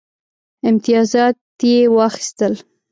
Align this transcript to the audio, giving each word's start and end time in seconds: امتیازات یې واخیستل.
امتیازات 0.69 1.37
یې 1.69 1.79
واخیستل. 1.95 2.53